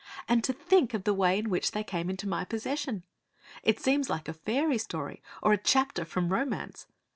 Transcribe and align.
And 0.27 0.43
to 0.45 0.51
think 0.51 0.95
of 0.95 1.03
the 1.03 1.13
way 1.13 1.37
in 1.37 1.51
which 1.51 1.73
they 1.73 1.83
came 1.83 2.09
into 2.09 2.27
my 2.27 2.43
possession! 2.43 3.03
It 3.61 3.79
seems 3.79 4.09
like 4.09 4.27
a 4.27 4.33
fairy 4.33 4.79
story 4.79 5.21
or 5.43 5.53
a 5.53 5.59
chapter 5.59 6.05
from 6.05 6.29
romance. 6.33 6.87